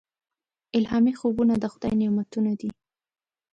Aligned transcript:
الهامي 0.77 1.11
خوبونه 1.19 1.53
د 1.59 1.65
خدای 1.73 1.93
نعمتونه 2.01 2.51
دي. 2.59 2.69